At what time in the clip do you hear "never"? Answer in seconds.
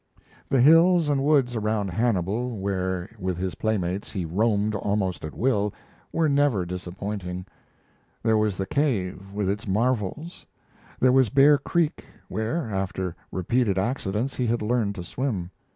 6.27-6.65